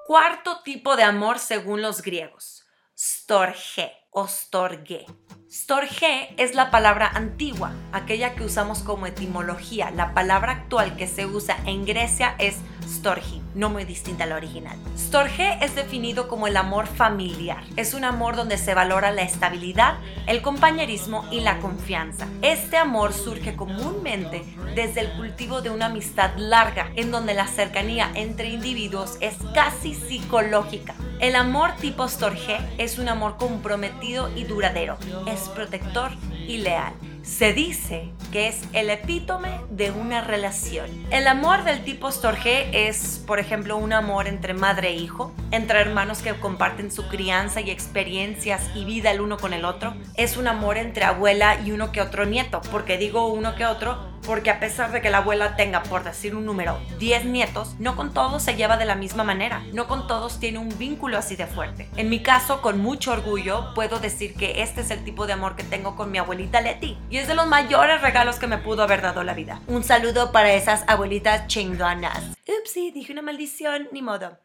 Cuarto 0.06 0.62
tipo 0.64 0.98
de 0.98 1.04
amor 1.04 1.40
según 1.40 1.82
los 1.82 2.02
griegos 2.02 2.66
storge 3.00 3.94
o 4.12 4.28
storge. 4.28 5.06
Storge 5.50 6.34
es 6.38 6.54
la 6.56 6.72
palabra 6.72 7.08
antigua, 7.08 7.74
aquella 7.92 8.36
que 8.36 8.44
usamos 8.44 8.80
como 8.84 9.08
etimología. 9.08 9.92
La 9.92 10.14
palabra 10.14 10.52
actual 10.52 10.96
que 10.96 11.08
se 11.08 11.26
usa 11.26 11.58
en 11.66 11.86
Grecia 11.86 12.36
es 12.38 12.58
storgi, 12.90 13.42
no 13.56 13.70
muy 13.70 13.86
distinta 13.86 14.24
a 14.24 14.28
la 14.28 14.36
original. 14.36 14.78
Storge 14.98 15.64
es 15.64 15.76
definido 15.76 16.28
como 16.28 16.48
el 16.48 16.58
amor 16.58 16.88
familiar. 16.88 17.64
Es 17.76 17.94
un 17.94 18.04
amor 18.04 18.36
donde 18.36 18.58
se 18.58 18.74
valora 18.74 19.12
la 19.12 19.22
estabilidad, 19.22 19.96
el 20.28 20.42
compañerismo 20.42 21.26
y 21.32 21.42
la 21.42 21.60
confianza. 21.60 22.28
Este 22.42 22.78
amor 22.78 23.14
surge 23.14 23.56
comúnmente 23.56 24.44
desde 24.76 25.02
el 25.02 25.12
cultivo 25.14 25.62
de 25.62 25.70
una 25.70 25.88
amistad 25.88 26.32
larga, 26.38 26.92
en 26.96 27.12
donde 27.12 27.34
la 27.34 27.48
cercanía 27.48 28.12
entre 28.16 28.50
individuos 28.50 29.18
es 29.22 29.36
casi 29.54 29.94
psicológica. 29.94 30.96
El 31.20 31.36
amor 31.36 31.72
tipo 31.80 32.08
Storge 32.08 32.58
es 32.78 32.98
un 32.98 33.10
amor 33.10 33.38
comprometido 33.38 34.30
y 34.36 34.46
duradero, 34.46 34.98
es 35.28 35.50
protector 35.50 36.12
y 36.48 36.58
leal. 36.60 36.94
Se 37.30 37.54
dice 37.54 38.10
que 38.32 38.48
es 38.48 38.64
el 38.74 38.90
epítome 38.90 39.62
de 39.70 39.92
una 39.92 40.20
relación. 40.20 40.90
El 41.12 41.28
amor 41.28 41.64
del 41.64 41.84
tipo 41.84 42.12
Storge 42.12 42.88
es, 42.88 43.24
por 43.26 43.40
ejemplo, 43.40 43.78
un 43.78 43.94
amor 43.94 44.28
entre 44.28 44.56
madre 44.56 44.90
e 44.90 44.96
hijo, 44.96 45.32
entre 45.52 45.80
hermanos 45.80 46.24
que 46.24 46.34
comparten 46.34 46.92
su 46.92 47.08
crianza 47.08 47.62
y 47.62 47.70
experiencias 47.70 48.72
y 48.74 48.84
vida 48.84 49.12
el 49.12 49.22
uno 49.22 49.38
con 49.38 49.54
el 49.54 49.64
otro. 49.64 49.94
Es 50.16 50.38
un 50.38 50.48
amor 50.48 50.78
entre 50.78 51.06
abuela 51.06 51.62
y 51.64 51.72
uno 51.72 51.92
que 51.92 52.02
otro 52.02 52.26
nieto. 52.26 52.62
porque 52.72 52.98
digo 52.98 53.28
uno 53.28 53.56
que 53.56 53.68
otro? 53.68 54.19
Porque 54.30 54.52
a 54.52 54.60
pesar 54.60 54.92
de 54.92 55.02
que 55.02 55.10
la 55.10 55.18
abuela 55.18 55.56
tenga, 55.56 55.82
por 55.82 56.04
decir 56.04 56.36
un 56.36 56.46
número, 56.46 56.80
10 57.00 57.26
nietos, 57.26 57.74
no 57.80 57.96
con 57.96 58.14
todos 58.14 58.44
se 58.44 58.56
lleva 58.56 58.78
de 58.78 58.86
la 58.86 58.94
misma 58.94 59.24
manera, 59.24 59.64
no 59.74 59.88
con 59.88 60.06
todos 60.06 60.40
tiene 60.40 60.60
un 60.60 60.70
vínculo 60.78 61.18
así 61.18 61.36
de 61.36 61.48
fuerte. 61.48 61.90
En 61.96 62.10
mi 62.10 62.22
caso, 62.22 62.62
con 62.62 62.78
mucho 62.78 63.12
orgullo, 63.12 63.74
puedo 63.74 64.00
decir 64.00 64.36
que 64.36 64.62
este 64.62 64.82
es 64.82 64.92
el 64.92 65.04
tipo 65.04 65.26
de 65.26 65.34
amor 65.34 65.56
que 65.56 65.64
tengo 65.64 65.96
con 65.96 66.12
mi 66.12 66.20
abuelita 66.20 66.62
Leti 66.62 66.96
y 67.10 67.18
es 67.18 67.28
de 67.28 67.34
los 67.34 67.48
mayores 67.48 68.04
regalos 68.04 68.36
que 68.36 68.46
me 68.46 68.60
pudo 68.60 68.84
haber 68.84 69.02
dado 69.02 69.24
la 69.24 69.34
vida. 69.34 69.62
Un 69.66 69.84
saludo 69.84 70.32
para 70.32 70.54
esas 70.54 70.84
abuelitas 70.86 71.48
chingonas. 71.48 72.24
Upsi, 72.48 72.92
dije 72.92 73.12
una 73.12 73.24
maldición, 73.24 73.90
ni 73.92 74.04
modo. 74.04 74.38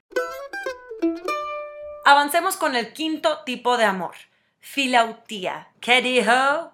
Avancemos 2.06 2.56
con 2.56 2.74
el 2.74 2.94
quinto 2.94 3.40
tipo 3.44 3.76
de 3.76 3.84
amor, 3.84 4.14
filautía. 4.60 5.68
¿Qué 5.80 6.00
dijo? 6.00 6.72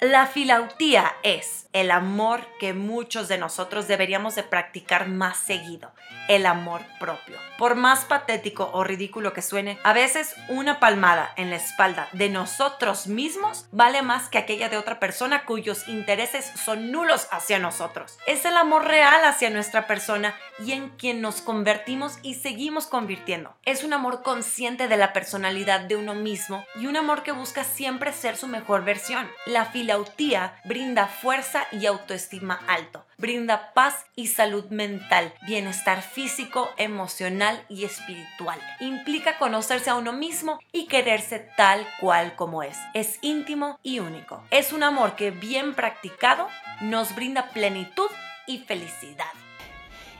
La 0.00 0.26
filautía 0.26 1.14
es 1.22 1.68
el 1.72 1.90
amor 1.90 2.46
que 2.60 2.74
muchos 2.74 3.28
de 3.28 3.38
nosotros 3.38 3.88
deberíamos 3.88 4.34
de 4.34 4.42
practicar 4.42 5.08
más 5.08 5.38
seguido, 5.38 5.90
el 6.28 6.44
amor 6.44 6.82
propio. 7.00 7.38
Por 7.56 7.76
más 7.76 8.04
patético 8.04 8.68
o 8.74 8.84
ridículo 8.84 9.32
que 9.32 9.40
suene, 9.40 9.78
a 9.84 9.94
veces 9.94 10.34
una 10.48 10.80
palmada 10.80 11.32
en 11.36 11.48
la 11.48 11.56
espalda 11.56 12.08
de 12.12 12.28
nosotros 12.28 13.06
mismos 13.06 13.68
vale 13.72 14.02
más 14.02 14.28
que 14.28 14.36
aquella 14.36 14.68
de 14.68 14.76
otra 14.76 15.00
persona 15.00 15.46
cuyos 15.46 15.88
intereses 15.88 16.52
son 16.62 16.92
nulos 16.92 17.28
hacia 17.30 17.58
nosotros. 17.58 18.18
Es 18.26 18.44
el 18.44 18.58
amor 18.58 18.84
real 18.84 19.24
hacia 19.24 19.48
nuestra 19.48 19.86
persona 19.86 20.34
y 20.58 20.72
en 20.72 20.90
quien 20.90 21.20
nos 21.20 21.40
convertimos 21.40 22.18
y 22.22 22.34
seguimos 22.34 22.86
convirtiendo. 22.86 23.54
Es 23.64 23.84
un 23.84 23.92
amor 23.92 24.22
consciente 24.22 24.88
de 24.88 24.96
la 24.96 25.12
personalidad 25.12 25.80
de 25.80 25.96
uno 25.96 26.14
mismo 26.14 26.64
y 26.74 26.86
un 26.86 26.96
amor 26.96 27.22
que 27.22 27.32
busca 27.32 27.64
siempre 27.64 28.12
ser 28.12 28.36
su 28.36 28.48
mejor 28.48 28.84
versión. 28.84 29.28
La 29.46 29.66
filautía 29.66 30.60
brinda 30.64 31.06
fuerza 31.06 31.66
y 31.72 31.86
autoestima 31.86 32.60
alto, 32.66 33.04
brinda 33.18 33.72
paz 33.74 34.06
y 34.14 34.28
salud 34.28 34.66
mental, 34.70 35.34
bienestar 35.46 36.02
físico, 36.02 36.70
emocional 36.76 37.64
y 37.68 37.84
espiritual. 37.84 38.60
Implica 38.80 39.38
conocerse 39.38 39.90
a 39.90 39.94
uno 39.94 40.12
mismo 40.12 40.58
y 40.72 40.86
quererse 40.86 41.48
tal 41.56 41.86
cual 42.00 42.34
como 42.36 42.62
es. 42.62 42.76
Es 42.94 43.18
íntimo 43.22 43.78
y 43.82 43.98
único. 43.98 44.42
Es 44.50 44.72
un 44.72 44.82
amor 44.82 45.16
que 45.16 45.30
bien 45.30 45.74
practicado 45.74 46.48
nos 46.80 47.14
brinda 47.14 47.50
plenitud 47.50 48.10
y 48.46 48.58
felicidad 48.58 49.26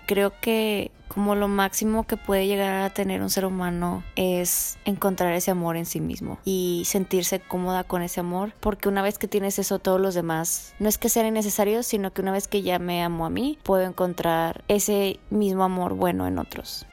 creo 0.07 0.33
que 0.41 0.91
como 1.09 1.35
lo 1.35 1.49
máximo 1.49 2.07
que 2.07 2.17
puede 2.17 2.47
llegar 2.47 2.83
a 2.83 2.91
tener 2.91 3.23
un 3.23 3.31
ser 3.31 3.45
humano 3.45 4.03
es 4.17 4.79
encontrar 4.85 5.33
ese 5.33 5.51
amor 5.51 5.77
en 5.77 5.87
sí 5.87 6.01
mismo 6.01 6.39
y 6.45 6.83
sentirse 6.87 7.41
cómoda 7.41 7.85
con 7.85 8.03
ese 8.03 8.21
amor, 8.21 8.53
porque 8.61 8.89
una 8.89 9.03
vez 9.03 9.19
que 9.19 9.29
tienes 9.29 9.59
eso 9.59 9.79
todos 9.79 10.01
los 10.01 10.15
demás, 10.15 10.75
no 10.79 10.89
es 10.89 10.99
que 10.99 11.09
sean 11.09 11.27
innecesarios, 11.27 11.87
sino 11.87 12.13
que 12.13 12.23
una 12.23 12.33
vez 12.33 12.49
que 12.49 12.63
ya 12.63 12.79
me 12.79 13.03
amo 13.03 13.27
a 13.27 13.31
mí, 13.31 13.59
puedo 13.63 13.85
encontrar 13.85 14.65
ese 14.69 15.21
mismo 15.31 15.65
amor 15.65 15.95
bueno 15.95 16.27
en 16.27 16.39
otros. 16.39 16.87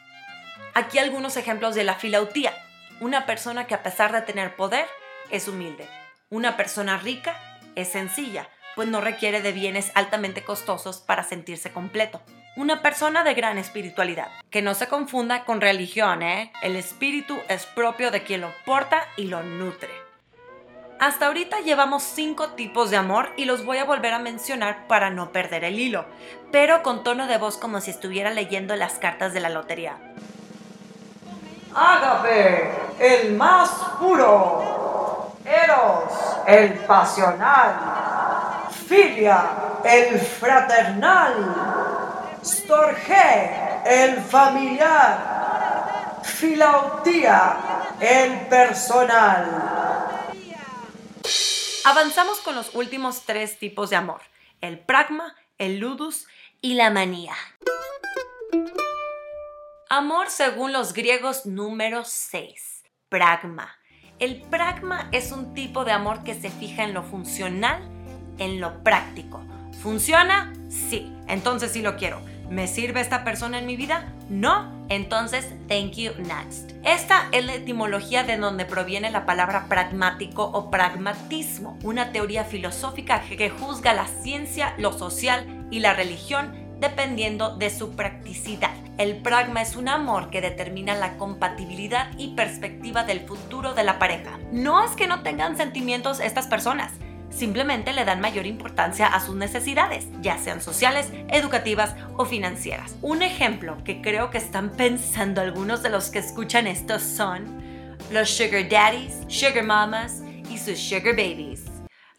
Aquí 0.74 0.98
algunos 0.98 1.38
ejemplos 1.38 1.76
de 1.76 1.84
la 1.84 1.96
filautía. 1.96 2.52
Una 3.00 3.26
persona 3.26 3.68
que 3.68 3.76
a 3.76 3.84
pesar 3.84 4.12
de 4.12 4.22
tener 4.22 4.56
poder 4.56 4.86
es 5.30 5.48
humilde. 5.48 5.88
Una 6.30 6.58
persona 6.58 6.98
rica 6.98 7.36
es 7.76 7.90
sencilla, 7.90 8.48
pues 8.76 8.88
no 8.88 9.02
requiere 9.02 9.42
de 9.42 9.52
bienes 9.52 9.92
altamente 9.94 10.44
costosos 10.44 10.98
para 11.00 11.24
sentirse 11.24 11.72
completo 11.72 12.22
una 12.56 12.82
persona 12.82 13.24
de 13.24 13.34
gran 13.34 13.58
espiritualidad. 13.58 14.28
Que 14.50 14.62
no 14.62 14.74
se 14.74 14.88
confunda 14.88 15.44
con 15.44 15.62
religión, 15.62 16.22
¿eh? 16.22 16.52
El 16.62 16.76
espíritu 16.76 17.38
es 17.48 17.66
propio 17.66 18.12
de 18.12 18.24
quien 18.24 18.42
lo 18.42 18.52
porta 18.66 19.04
y 19.18 19.24
lo 19.24 19.42
nutre. 19.44 20.04
Hasta 21.00 21.26
ahorita 21.26 21.60
llevamos 21.62 22.04
cinco 22.04 22.50
tipos 22.50 22.90
de 22.90 22.98
amor 22.98 23.34
y 23.36 23.46
los 23.46 23.66
voy 23.66 23.78
a 23.78 23.84
volver 23.84 24.14
a 24.14 24.20
mencionar 24.20 24.88
para 24.88 25.10
no 25.10 25.32
perder 25.32 25.64
el 25.64 25.80
hilo, 25.80 26.06
pero 26.52 26.84
con 26.84 27.04
tono 27.04 27.28
de 27.28 27.38
voz 27.38 27.58
como 27.58 27.82
si 27.82 27.92
estuviera 27.92 28.30
leyendo 28.30 28.76
las 28.76 28.94
cartas 29.00 29.34
de 29.34 29.40
la 29.40 29.50
lotería. 29.50 29.98
Ágape, 31.76 32.72
el 33.00 33.34
más 33.34 33.70
puro. 34.00 35.34
Eros, 35.44 36.14
el 36.48 36.74
pasional. 36.86 37.76
Filia, 38.88 39.44
el 39.84 40.20
fraternal. 40.20 41.73
Storge, 42.44 43.52
el 43.86 44.22
familiar. 44.22 46.22
Filautía, 46.24 47.96
el 48.02 48.48
personal. 48.48 50.30
Avanzamos 51.86 52.40
con 52.40 52.56
los 52.56 52.76
últimos 52.76 53.24
tres 53.26 53.60
tipos 53.60 53.90
de 53.90 53.96
amor, 53.96 54.22
el 54.62 54.80
pragma, 54.80 55.36
el 55.58 55.80
ludus 55.80 56.28
y 56.62 56.74
la 56.74 56.90
manía. 56.90 57.36
Amor 59.90 60.30
según 60.30 60.74
los 60.74 60.94
griegos 60.94 61.46
número 61.46 62.04
6, 62.04 62.84
pragma. 63.10 63.78
El 64.20 64.42
pragma 64.42 65.10
es 65.12 65.32
un 65.32 65.54
tipo 65.54 65.86
de 65.86 65.92
amor 65.92 66.24
que 66.24 66.36
se 66.36 66.50
fija 66.50 66.84
en 66.84 66.94
lo 66.94 67.04
funcional, 67.04 67.84
en 68.38 68.60
lo 68.60 68.84
práctico. 68.84 69.44
¿Funciona? 69.82 70.54
Sí, 70.70 71.12
entonces 71.28 71.72
sí 71.72 71.82
lo 71.82 71.98
quiero. 71.98 72.33
¿Me 72.50 72.68
sirve 72.68 73.02
esta 73.02 73.24
persona 73.24 73.60
en 73.60 73.66
mi 73.66 73.76
vida? 73.76 74.14
No. 74.30 74.72
Entonces, 74.90 75.48
thank 75.68 75.94
you 75.94 76.12
next. 76.20 76.72
Esta 76.84 77.28
es 77.32 77.46
la 77.46 77.56
etimología 77.56 78.24
de 78.24 78.38
donde 78.38 78.66
proviene 78.66 79.10
la 79.10 79.26
palabra 79.26 79.66
pragmático 79.68 80.44
o 80.44 80.70
pragmatismo, 80.70 81.78
una 81.84 82.12
teoría 82.12 82.44
filosófica 82.44 83.22
que 83.22 83.50
juzga 83.50 83.94
la 83.94 84.06
ciencia, 84.06 84.76
lo 84.78 84.92
social 84.92 85.68
y 85.72 85.80
la 85.80 85.94
religión 85.94 86.64
dependiendo 86.80 87.56
de 87.56 87.70
su 87.70 87.96
practicidad. 87.96 88.72
El 88.98 89.16
pragma 89.18 89.62
es 89.62 89.76
un 89.78 89.88
amor 89.88 90.30
que 90.30 90.42
determina 90.42 90.94
la 90.96 91.18
compatibilidad 91.18 92.12
y 92.18 92.36
perspectiva 92.36 93.04
del 93.04 93.22
futuro 93.22 93.74
de 93.74 93.86
la 93.86 93.98
pareja. 94.00 94.38
No 94.52 94.84
es 94.84 94.92
que 94.92 95.08
no 95.08 95.24
tengan 95.24 95.56
sentimientos 95.56 96.20
estas 96.20 96.48
personas, 96.48 96.92
simplemente 97.36 97.94
le 97.94 98.06
dan 98.06 98.22
mayor 98.22 98.46
importancia 98.46 99.08
a 99.08 99.20
sus 99.20 99.36
necesidades, 99.36 100.08
ya 100.22 100.38
sean 100.38 100.62
sociales, 100.62 101.12
educativas 101.30 101.96
o 102.18 102.26
financieras. 102.26 102.96
Un 103.02 103.22
ejemplo 103.22 103.78
que 103.84 104.02
creo 104.02 104.30
que 104.30 104.38
están 104.38 104.70
pensando 104.72 105.42
algunos 105.42 105.84
de 105.84 105.90
los 105.90 106.10
que 106.10 106.20
escuchan 106.20 106.68
esto 106.68 107.00
son 107.00 107.62
los 108.12 108.30
sugar 108.30 108.68
daddies, 108.70 109.14
sugar 109.28 109.64
mamas 109.64 110.22
y 110.50 110.58
sus 110.58 110.78
sugar 110.78 111.16
babies. 111.16 111.64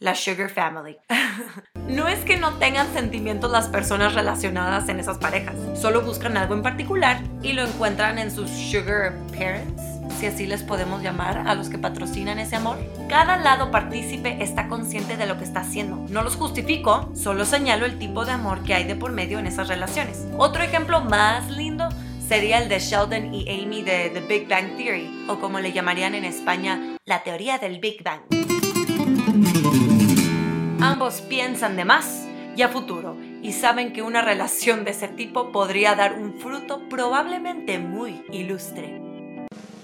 La 0.00 0.14
Sugar 0.14 0.50
Family. 0.50 0.99
no 1.88 2.09
es 2.09 2.18
que 2.25 2.37
no 2.37 2.54
tengan 2.59 2.92
sentimientos 2.92 3.50
las 3.50 3.68
personas 3.68 4.14
relacionadas 4.14 4.88
en 4.90 5.00
esas 5.00 5.16
parejas, 5.16 5.54
solo 5.80 6.02
buscan 6.02 6.37
algo 6.37 6.52
en 6.52 6.62
particular 6.62 7.23
y 7.42 7.54
lo 7.54 7.64
encuentran 7.64 8.18
en 8.18 8.30
sus 8.30 8.50
Sugar 8.50 9.14
Parents 9.33 9.93
si 10.18 10.26
así 10.26 10.46
les 10.46 10.62
podemos 10.62 11.02
llamar 11.02 11.46
a 11.46 11.54
los 11.54 11.68
que 11.68 11.78
patrocinan 11.78 12.38
ese 12.38 12.56
amor. 12.56 12.78
Cada 13.08 13.37
lado 13.37 13.70
partícipe 13.70 14.42
está 14.42 14.68
consciente 14.68 15.16
de 15.16 15.26
lo 15.26 15.38
que 15.38 15.44
está 15.44 15.61
haciendo. 15.61 15.96
No 16.08 16.23
los 16.23 16.37
justifico, 16.37 17.11
solo 17.14 17.44
señalo 17.44 17.87
el 17.87 17.99
tipo 17.99 18.25
de 18.25 18.32
amor 18.32 18.62
que 18.62 18.75
hay 18.75 18.84
de 18.84 18.96
por 18.96 19.12
medio 19.12 19.38
en 19.38 19.46
esas 19.46 19.68
relaciones. 19.68 20.26
Otro 20.38 20.62
ejemplo 20.62 21.00
más 21.00 21.50
lindo 21.50 21.88
sería 22.26 22.58
el 22.58 22.68
de 22.68 22.78
Sheldon 22.78 23.34
y 23.34 23.49
Amy 23.49 23.82
de 23.82 24.11
The 24.11 24.20
Big 24.20 24.49
Bang 24.49 24.76
Theory, 24.76 25.26
o 25.28 25.38
como 25.40 25.61
le 25.61 25.73
llamarían 25.73 26.14
en 26.14 26.25
España, 26.25 26.96
la 27.04 27.23
teoría 27.23 27.58
del 27.58 27.80
Big 27.80 28.02
Bang. 28.02 28.23
Ambos 30.80 31.20
piensan 31.23 31.76
de 31.76 31.84
más 31.84 32.26
y 32.56 32.62
a 32.62 32.68
futuro 32.68 33.16
y 33.42 33.52
saben 33.52 33.92
que 33.92 34.02
una 34.02 34.23
relación 34.23 34.84
de 34.84 34.92
ese 34.92 35.08
tipo 35.08 35.52
podría 35.52 35.94
dar 35.94 36.14
un 36.14 36.34
fruto 36.34 36.88
probablemente 36.88 37.78
muy 37.78 38.25
ilustre. 38.32 39.13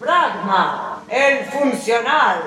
Pragma, 0.01 1.05
el 1.11 1.45
funcional. 1.45 2.43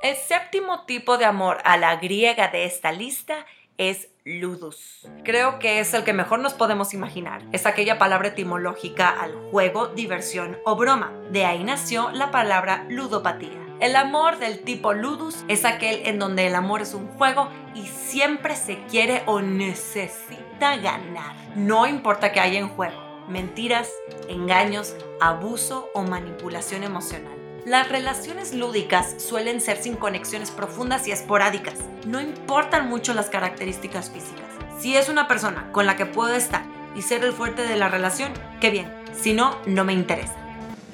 El 0.00 0.16
séptimo 0.16 0.86
tipo 0.86 1.18
de 1.18 1.26
amor 1.26 1.58
a 1.64 1.76
la 1.76 1.96
griega 1.96 2.48
de 2.48 2.64
esta 2.64 2.92
lista 2.92 3.44
es 3.76 4.08
ludus. 4.24 5.06
Creo 5.22 5.58
que 5.58 5.80
es 5.80 5.92
el 5.92 6.04
que 6.04 6.14
mejor 6.14 6.38
nos 6.38 6.54
podemos 6.54 6.94
imaginar. 6.94 7.42
Es 7.52 7.66
aquella 7.66 7.98
palabra 7.98 8.28
etimológica 8.28 9.10
al 9.10 9.34
juego, 9.50 9.88
diversión 9.88 10.56
o 10.64 10.76
broma. 10.76 11.12
De 11.30 11.44
ahí 11.44 11.62
nació 11.62 12.10
la 12.10 12.30
palabra 12.30 12.86
ludopatía. 12.88 13.60
El 13.80 13.96
amor 13.96 14.38
del 14.38 14.62
tipo 14.62 14.94
ludus 14.94 15.44
es 15.48 15.66
aquel 15.66 16.06
en 16.06 16.18
donde 16.18 16.46
el 16.46 16.54
amor 16.54 16.80
es 16.80 16.94
un 16.94 17.06
juego 17.18 17.50
y 17.74 17.86
siempre 17.86 18.56
se 18.56 18.78
quiere 18.84 19.24
o 19.26 19.42
necesita 19.42 20.76
ganar. 20.76 21.36
No 21.54 21.86
importa 21.86 22.32
que 22.32 22.40
haya 22.40 22.58
en 22.58 22.70
juego. 22.70 23.11
Mentiras, 23.28 23.90
engaños, 24.28 24.94
abuso 25.20 25.88
o 25.94 26.02
manipulación 26.02 26.82
emocional. 26.82 27.36
Las 27.64 27.88
relaciones 27.88 28.52
lúdicas 28.52 29.22
suelen 29.22 29.60
ser 29.60 29.76
sin 29.80 29.94
conexiones 29.94 30.50
profundas 30.50 31.06
y 31.06 31.12
esporádicas. 31.12 31.74
No 32.06 32.20
importan 32.20 32.88
mucho 32.88 33.14
las 33.14 33.30
características 33.30 34.10
físicas. 34.10 34.46
Si 34.80 34.96
es 34.96 35.08
una 35.08 35.28
persona 35.28 35.70
con 35.70 35.86
la 35.86 35.96
que 35.96 36.06
puedo 36.06 36.34
estar 36.34 36.64
y 36.96 37.02
ser 37.02 37.24
el 37.24 37.32
fuerte 37.32 37.62
de 37.62 37.76
la 37.76 37.88
relación, 37.88 38.32
qué 38.60 38.70
bien. 38.70 38.92
Si 39.14 39.32
no, 39.32 39.56
no 39.66 39.84
me 39.84 39.92
interesa. 39.92 40.34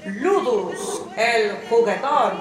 Ludus, 0.05 1.05
el 1.17 1.53
juguetón. 1.71 2.33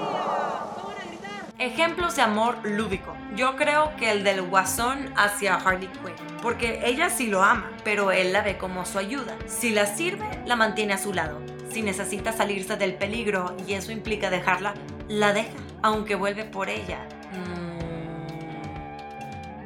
Ejemplos 1.58 2.14
de 2.16 2.22
amor 2.22 2.58
lúdico. 2.64 3.17
Yo 3.34 3.56
creo 3.56 3.94
que 3.96 4.10
el 4.10 4.24
del 4.24 4.42
guasón 4.42 5.12
hacia 5.16 5.54
Harley 5.54 5.88
Quinn. 5.88 6.14
Porque 6.42 6.80
ella 6.84 7.10
sí 7.10 7.26
lo 7.26 7.42
ama, 7.42 7.70
pero 7.84 8.10
él 8.12 8.32
la 8.32 8.42
ve 8.42 8.58
como 8.58 8.84
su 8.84 8.98
ayuda. 8.98 9.36
Si 9.46 9.70
la 9.70 9.86
sirve, 9.86 10.26
la 10.46 10.56
mantiene 10.56 10.94
a 10.94 10.98
su 10.98 11.12
lado 11.12 11.40
si 11.70 11.82
necesita 11.82 12.32
salirse 12.32 12.76
del 12.76 12.94
peligro 12.94 13.56
y 13.66 13.74
eso 13.74 13.92
implica 13.92 14.30
dejarla, 14.30 14.74
la 15.08 15.32
deja, 15.32 15.56
aunque 15.82 16.14
vuelve 16.14 16.44
por 16.44 16.68
ella. 16.68 17.06
Mm, 17.32 17.78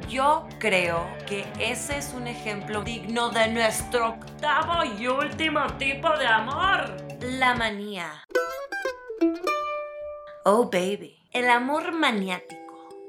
yo 0.09 0.47
creo 0.59 1.09
que 1.27 1.47
ese 1.59 1.99
es 1.99 2.13
un 2.15 2.27
ejemplo 2.27 2.83
digno 2.83 3.31
de 3.31 3.49
nuestro 3.49 4.11
octavo 4.11 4.85
y 4.85 5.07
último 5.07 5.67
tipo 5.79 6.15
de 6.19 6.27
amor. 6.27 6.97
La 7.21 7.55
manía. 7.55 8.27
Oh, 10.45 10.69
baby. 10.71 11.17
El 11.33 11.49
amor 11.49 11.93
maniático. 11.93 12.62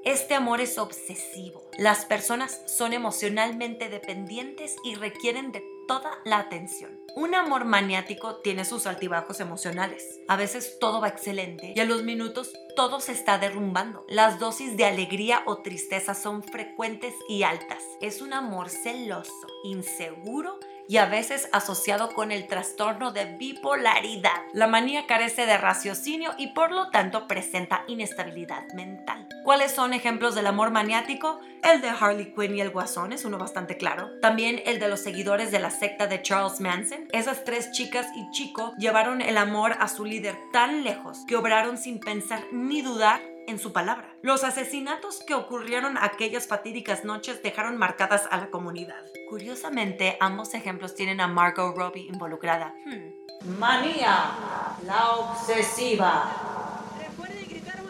Este 0.05 0.33
amor 0.33 0.59
es 0.59 0.77
obsesivo. 0.79 1.63
Las 1.77 2.03
personas 2.03 2.61
son 2.65 2.91
emocionalmente 2.91 3.87
dependientes 3.87 4.75
y 4.83 4.95
requieren 4.95 5.53
de 5.53 5.63
toda 5.87 6.19
la 6.25 6.39
atención. 6.39 6.99
Un 7.15 7.35
amor 7.35 7.63
maniático 7.63 8.35
tiene 8.41 8.65
sus 8.65 8.85
altibajos 8.85 9.39
emocionales. 9.39 10.19
A 10.27 10.35
veces 10.35 10.77
todo 10.77 10.99
va 10.99 11.07
excelente 11.07 11.71
y 11.73 11.79
a 11.79 11.85
los 11.85 12.03
minutos 12.03 12.51
todo 12.75 12.99
se 12.99 13.13
está 13.13 13.37
derrumbando. 13.37 14.05
Las 14.09 14.39
dosis 14.39 14.75
de 14.75 14.83
alegría 14.83 15.41
o 15.45 15.59
tristeza 15.59 16.15
son 16.15 16.43
frecuentes 16.43 17.13
y 17.29 17.43
altas. 17.43 17.81
Es 18.01 18.21
un 18.21 18.33
amor 18.33 18.69
celoso, 18.69 19.47
inseguro 19.63 20.59
y 20.87 20.97
a 20.97 21.05
veces 21.05 21.49
asociado 21.51 22.09
con 22.13 22.31
el 22.31 22.47
trastorno 22.47 23.11
de 23.11 23.25
bipolaridad. 23.37 24.41
La 24.53 24.67
manía 24.67 25.07
carece 25.07 25.45
de 25.45 25.57
raciocinio 25.57 26.33
y 26.37 26.47
por 26.47 26.71
lo 26.71 26.89
tanto 26.89 27.27
presenta 27.27 27.83
inestabilidad 27.87 28.71
mental. 28.73 29.27
¿Cuáles 29.43 29.71
son 29.71 29.93
ejemplos 29.93 30.35
del 30.35 30.47
amor 30.47 30.71
maniático? 30.71 31.39
El 31.63 31.81
de 31.81 31.89
Harley 31.89 32.33
Quinn 32.33 32.57
y 32.57 32.61
el 32.61 32.71
Guasón 32.71 33.13
es 33.13 33.25
uno 33.25 33.37
bastante 33.37 33.77
claro. 33.77 34.09
También 34.21 34.61
el 34.65 34.79
de 34.79 34.89
los 34.89 35.01
seguidores 35.01 35.51
de 35.51 35.59
la 35.59 35.71
secta 35.71 36.07
de 36.07 36.21
Charles 36.21 36.59
Manson. 36.59 37.07
Esas 37.11 37.43
tres 37.43 37.71
chicas 37.71 38.07
y 38.15 38.29
chico 38.31 38.73
llevaron 38.77 39.21
el 39.21 39.37
amor 39.37 39.77
a 39.79 39.87
su 39.87 40.05
líder 40.05 40.37
tan 40.51 40.83
lejos 40.83 41.19
que 41.27 41.35
obraron 41.35 41.77
sin 41.77 41.99
pensar 41.99 42.43
ni 42.51 42.81
dudar 42.81 43.21
en 43.47 43.59
su 43.59 43.73
palabra. 43.73 44.15
Los 44.21 44.43
asesinatos 44.43 45.23
que 45.25 45.33
ocurrieron 45.33 45.97
aquellas 45.97 46.47
fatídicas 46.47 47.03
noches 47.05 47.41
dejaron 47.43 47.77
marcadas 47.77 48.27
a 48.31 48.37
la 48.37 48.49
comunidad. 48.49 49.03
Curiosamente, 49.29 50.17
ambos 50.19 50.53
ejemplos 50.53 50.95
tienen 50.95 51.21
a 51.21 51.27
Margot 51.27 51.75
Robbie 51.75 52.07
involucrada. 52.07 52.73
Hmm. 52.85 53.59
Manía, 53.59 54.31
la 54.85 55.11
obsesiva. 55.11 56.31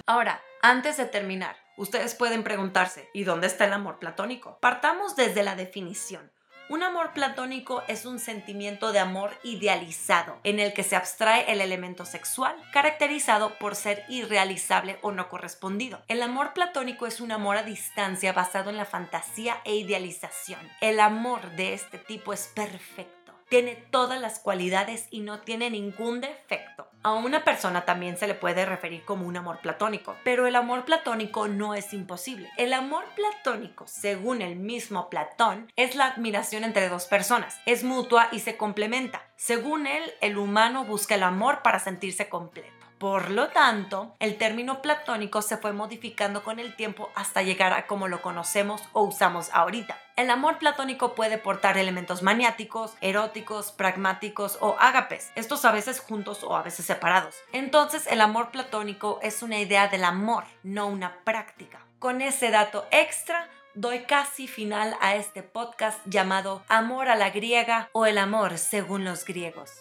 Ahora, 0.06 0.42
antes 0.62 0.98
de 0.98 1.06
terminar, 1.06 1.56
ustedes 1.78 2.16
pueden 2.16 2.44
preguntarse, 2.44 3.10
¿y 3.14 3.24
dónde 3.24 3.48
está 3.48 3.66
el 3.66 3.74
amor 3.74 4.00
platónico? 4.00 4.58
Partamos 4.60 5.16
desde 5.16 5.44
la 5.44 5.56
definición. 5.56 6.32
Un 6.70 6.82
amor 6.82 7.12
platónico 7.12 7.84
es 7.90 8.06
un 8.06 8.20
sentimiento 8.20 8.94
de 8.94 9.00
amor 9.00 9.32
idealizado, 9.44 10.40
en 10.44 10.60
el 10.60 10.74
que 10.74 10.84
se 10.84 10.96
abstrae 10.96 11.52
el 11.52 11.60
elemento 11.60 12.06
sexual, 12.06 12.56
caracterizado 12.72 13.56
por 13.60 13.76
ser 13.76 14.06
irrealizable 14.08 14.98
o 15.02 15.12
no 15.12 15.28
correspondido. 15.28 16.02
El 16.08 16.22
amor 16.22 16.54
platónico 16.54 17.06
es 17.06 17.20
un 17.20 17.34
amor 17.34 17.58
a 17.58 17.64
distancia 17.64 18.32
basado 18.32 18.70
en 18.70 18.78
la 18.78 18.86
fantasía 18.86 19.58
e 19.66 19.76
idealización. 19.76 20.62
El 20.80 21.02
amor 21.02 21.52
de 21.52 21.74
este 21.74 21.98
tipo 21.98 22.32
es 22.32 22.48
perfecto 22.48 23.23
tiene 23.54 23.76
todas 23.92 24.20
las 24.20 24.40
cualidades 24.40 25.06
y 25.12 25.20
no 25.20 25.42
tiene 25.42 25.70
ningún 25.70 26.22
defecto. 26.22 26.90
A 27.04 27.14
una 27.14 27.44
persona 27.44 27.86
también 27.86 28.18
se 28.18 28.26
le 28.26 28.34
puede 28.34 28.66
referir 28.66 29.06
como 29.06 29.28
un 29.28 29.38
amor 29.38 29.60
platónico, 29.60 30.16
pero 30.24 30.48
el 30.48 30.56
amor 30.56 30.86
platónico 30.86 31.48
no 31.48 31.76
es 31.76 31.94
imposible. 31.94 32.50
El 32.58 32.74
amor 32.74 33.04
platónico, 33.16 33.86
según 33.86 34.42
el 34.42 34.56
mismo 34.56 35.08
Platón, 35.08 35.72
es 35.76 35.94
la 35.94 36.08
admiración 36.08 36.64
entre 36.64 36.90
dos 36.90 37.06
personas, 37.06 37.60
es 37.68 37.84
mutua 37.84 38.28
y 38.32 38.40
se 38.40 38.58
complementa. 38.58 39.22
Según 39.36 39.86
él, 39.86 40.02
el 40.22 40.40
humano 40.40 40.86
busca 40.86 41.14
el 41.14 41.22
amor 41.22 41.62
para 41.62 41.78
sentirse 41.78 42.30
completo. 42.30 42.83
Por 43.04 43.32
lo 43.32 43.50
tanto, 43.50 44.16
el 44.20 44.38
término 44.38 44.82
platónico 44.82 45.42
se 45.42 45.58
fue 45.58 45.74
modificando 45.74 46.42
con 46.42 46.58
el 46.58 46.74
tiempo 46.74 47.10
hasta 47.16 47.42
llegar 47.42 47.74
a 47.74 47.86
como 47.86 48.08
lo 48.08 48.22
conocemos 48.22 48.82
o 48.94 49.04
usamos 49.04 49.50
ahorita. 49.52 49.98
El 50.16 50.30
amor 50.30 50.58
platónico 50.58 51.14
puede 51.14 51.38
portar 51.38 51.78
elementos 51.78 52.22
maniáticos, 52.22 52.94
eróticos, 53.02 53.74
pragmáticos 53.74 54.58
o 54.62 54.78
ágapes, 54.80 55.34
estos 55.36 55.66
a 55.66 55.74
veces 55.74 56.00
juntos 56.00 56.46
o 56.46 56.56
a 56.56 56.62
veces 56.62 56.86
separados. 56.86 57.36
Entonces, 57.52 58.08
el 58.08 58.22
amor 58.22 58.52
platónico 58.52 59.20
es 59.22 59.44
una 59.44 59.60
idea 59.60 59.90
del 59.90 60.06
amor, 60.06 60.46
no 60.64 60.88
una 60.88 61.18
práctica. 61.26 61.86
Con 62.00 62.22
ese 62.22 62.52
dato 62.52 62.88
extra, 62.90 63.50
doy 63.74 64.04
casi 64.04 64.48
final 64.48 64.96
a 65.02 65.16
este 65.16 65.44
podcast 65.44 66.00
llamado 66.06 66.64
Amor 66.70 67.10
a 67.10 67.18
la 67.18 67.32
griega 67.32 67.90
o 67.92 68.06
el 68.06 68.18
amor 68.18 68.58
según 68.58 69.04
los 69.04 69.26
griegos. 69.26 69.72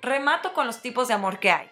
Remato 0.00 0.52
con 0.52 0.66
los 0.66 0.82
tipos 0.82 1.06
de 1.06 1.14
amor 1.14 1.38
que 1.38 1.52
hay. 1.52 1.71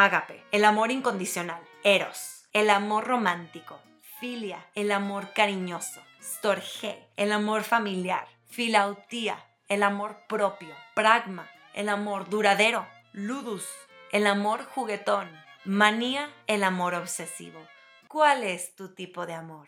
Ágape, 0.00 0.44
el 0.52 0.64
amor 0.64 0.92
incondicional. 0.92 1.60
Eros, 1.82 2.46
el 2.52 2.70
amor 2.70 3.08
romántico. 3.08 3.80
Filia, 4.20 4.64
el 4.76 4.92
amor 4.92 5.32
cariñoso. 5.32 6.00
Storge, 6.22 7.04
el 7.16 7.32
amor 7.32 7.64
familiar. 7.64 8.28
Filautía, 8.46 9.44
el 9.66 9.82
amor 9.82 10.20
propio. 10.28 10.72
Pragma, 10.94 11.50
el 11.74 11.88
amor 11.88 12.30
duradero. 12.30 12.86
Ludus, 13.12 13.64
el 14.12 14.28
amor 14.28 14.66
juguetón. 14.66 15.28
Manía, 15.64 16.30
el 16.46 16.62
amor 16.62 16.94
obsesivo. 16.94 17.58
¿Cuál 18.06 18.44
es 18.44 18.76
tu 18.76 18.94
tipo 18.94 19.26
de 19.26 19.34
amor? 19.34 19.66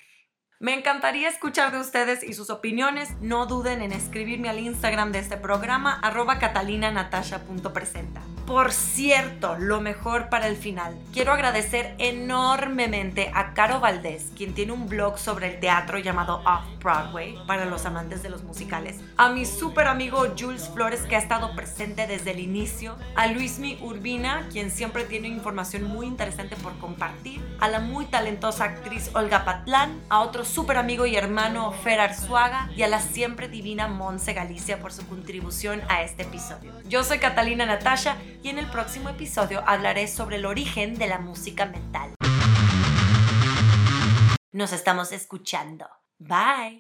Me 0.61 0.75
encantaría 0.75 1.29
escuchar 1.29 1.73
de 1.73 1.81
ustedes 1.81 2.23
y 2.23 2.35
sus 2.35 2.51
opiniones. 2.51 3.17
No 3.21 3.47
duden 3.47 3.83
en 3.83 3.91
escribirme 3.91 4.49
al 4.49 4.61
Instagram 4.61 5.11
de 5.11 5.19
este 5.19 5.39
programa, 5.39 5.99
arroba 6.05 6.39
catalinanatasha.presenta. 6.39 8.23
Por 8.51 8.73
cierto, 8.73 9.55
lo 9.61 9.81
mejor 9.81 10.29
para 10.29 10.49
el 10.49 10.57
final. 10.57 10.99
Quiero 11.13 11.33
agradecer 11.33 11.95
enormemente 11.99 13.31
a 13.33 13.55
Caro 13.55 13.79
Valdés, 13.79 14.33
quien 14.37 14.55
tiene 14.55 14.73
un 14.73 14.89
blog 14.89 15.21
sobre 15.21 15.55
el 15.55 15.61
teatro 15.61 15.99
llamado 15.99 16.43
Off 16.45 16.65
Broadway 16.81 17.37
para 17.47 17.65
los 17.67 17.87
amantes 17.87 18.25
de 18.25 18.29
los 18.29 18.43
musicales. 18.43 18.99
A 19.17 19.29
mi 19.29 19.47
súper 19.47 19.87
amigo 19.87 20.27
Jules 20.37 20.69
Flores, 20.69 21.03
que 21.03 21.15
ha 21.15 21.21
estado 21.21 21.55
presente 21.55 22.09
desde 22.09 22.33
el 22.33 22.41
inicio. 22.41 22.97
A 23.15 23.29
Luismi 23.29 23.79
Urbina, 23.83 24.49
quien 24.51 24.73
siempre 24.73 25.05
tiene 25.05 25.29
información 25.29 25.85
muy 25.85 26.09
interesante 26.09 26.57
por 26.57 26.77
compartir. 26.79 27.41
A 27.61 27.69
la 27.69 27.79
muy 27.79 28.07
talentosa 28.07 28.65
actriz 28.65 29.13
Olga 29.15 29.45
Patlán. 29.45 30.01
A 30.09 30.23
otro 30.23 30.45
súper 30.45 30.77
amigo 30.77 31.07
y 31.07 31.15
hermano 31.15 31.71
Fer 31.71 32.01
Arzuaga. 32.01 32.69
Y 32.75 32.83
a 32.83 32.89
la 32.89 33.01
siempre 33.01 33.49
divina 33.49 33.87
Monse 33.87 34.33
Galicia 34.33 34.81
por 34.81 34.93
su 34.93 35.07
contribución 35.07 35.83
a 35.89 36.03
este 36.03 36.25
episodio. 36.25 36.73
Yo 36.89 37.05
soy 37.05 37.21
Catalina 37.21 37.65
Natasha 37.65 38.17
y 38.43 38.49
en 38.49 38.59
el 38.59 38.67
próximo 38.71 39.09
episodio 39.09 39.63
hablaré 39.67 40.09
sobre 40.09 40.37
el 40.37 40.47
origen 40.47 40.95
de 40.97 41.07
la 41.07 41.19
música 41.19 41.67
mental. 41.67 42.15
Nos 44.53 44.73
estamos 44.73 45.13
escuchando. 45.13 45.87
Bye. 46.19 46.79